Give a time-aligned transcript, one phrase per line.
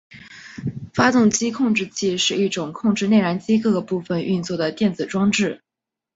[0.95, 5.61] 发动机控制器是一种控制内燃机各个部分运作的电子装置。